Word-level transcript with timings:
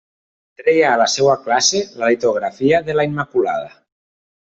Treia 0.59 0.85
a 0.91 0.95
la 1.01 1.05
seua 1.15 1.35
classe 1.43 1.81
la 2.03 2.09
litografia 2.13 2.79
de 2.89 2.97
la 3.01 3.07
Immaculada. 3.11 3.71